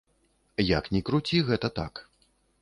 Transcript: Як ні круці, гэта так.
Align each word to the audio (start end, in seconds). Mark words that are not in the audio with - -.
Як 0.77 0.85
ні 0.95 1.01
круці, 1.09 1.43
гэта 1.51 1.67
так. 1.79 1.93